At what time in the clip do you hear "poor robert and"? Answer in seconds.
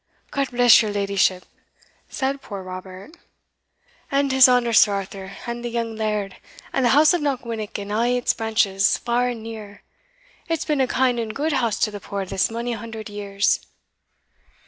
2.41-4.31